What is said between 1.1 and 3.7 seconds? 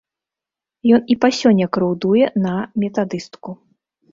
і па сёння крыўдуе на метадыстку.